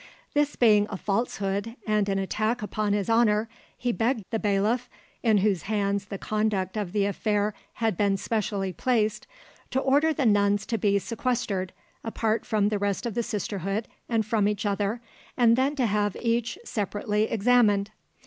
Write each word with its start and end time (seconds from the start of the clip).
This 0.33 0.55
being 0.55 0.87
a 0.89 0.97
falsehood 0.97 1.75
and 1.85 2.09
an 2.09 2.17
attack 2.17 2.63
upon 2.63 2.93
his 2.93 3.07
honour, 3.07 3.47
he 3.77 3.91
begged 3.91 4.23
the 4.31 4.39
bailiff, 4.39 4.89
in 5.21 5.37
whose 5.37 5.61
hands 5.61 6.05
the 6.05 6.17
conduct 6.17 6.75
of 6.75 6.91
the 6.91 7.05
affair 7.05 7.53
had 7.73 7.95
been 7.97 8.17
specially 8.17 8.73
placed, 8.73 9.27
to 9.69 9.79
order 9.79 10.11
the 10.11 10.25
nuns 10.25 10.65
to 10.65 10.79
be 10.79 10.97
sequestered, 10.97 11.71
apart 12.03 12.47
from 12.47 12.69
the 12.69 12.79
rest 12.79 13.05
of 13.05 13.13
the 13.13 13.21
sisterhood 13.21 13.87
and 14.09 14.25
from 14.25 14.47
each 14.47 14.65
other, 14.65 15.01
and 15.37 15.55
then 15.55 15.75
to 15.75 15.85
have 15.85 16.15
each 16.19 16.57
separately 16.65 17.25
examined. 17.29 17.91